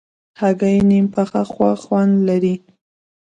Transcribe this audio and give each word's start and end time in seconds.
هګۍ 0.39 0.77
نیم 0.89 1.05
پخه 1.13 1.41
ښه 1.51 1.69
خوند 1.83 2.13
لري. 2.27 2.55